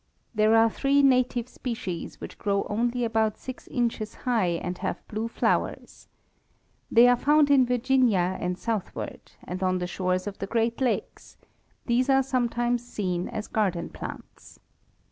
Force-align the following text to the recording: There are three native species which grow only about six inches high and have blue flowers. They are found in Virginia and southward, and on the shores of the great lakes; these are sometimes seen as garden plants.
There 0.33 0.55
are 0.55 0.67
three 0.67 1.03
native 1.03 1.47
species 1.47 2.19
which 2.19 2.39
grow 2.39 2.65
only 2.71 3.03
about 3.05 3.37
six 3.37 3.67
inches 3.67 4.15
high 4.15 4.53
and 4.57 4.79
have 4.79 5.07
blue 5.07 5.27
flowers. 5.27 6.07
They 6.89 7.07
are 7.07 7.15
found 7.15 7.51
in 7.51 7.67
Virginia 7.67 8.35
and 8.41 8.57
southward, 8.57 9.33
and 9.43 9.61
on 9.61 9.77
the 9.77 9.85
shores 9.85 10.25
of 10.25 10.39
the 10.39 10.47
great 10.47 10.81
lakes; 10.81 11.37
these 11.85 12.09
are 12.09 12.23
sometimes 12.23 12.83
seen 12.83 13.29
as 13.29 13.45
garden 13.47 13.89
plants. 13.89 14.59